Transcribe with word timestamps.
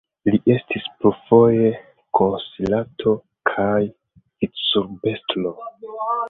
Li 0.35 0.37
estis 0.51 0.85
plurfoje 1.01 1.67
konsilanto, 2.19 3.13
kaj 3.51 3.77
vicurbestro. 3.83 5.55